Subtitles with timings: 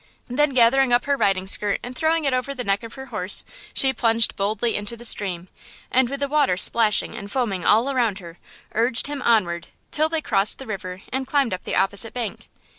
[0.27, 3.45] Then, gathering up her riding skirt and throwing it over the neck of her horse
[3.75, 5.47] she plunged boldly into the stream,
[5.91, 8.39] and, with the water splashing and foaming all around her,
[8.71, 12.47] urged him onward till they crossed the river and climbed up the opposite bank.